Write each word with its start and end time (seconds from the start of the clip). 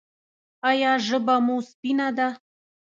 ایا 0.69 0.91
ژبه 1.07 1.35
مو 1.45 1.57
سپینه 1.69 2.07
ده؟ 2.17 2.27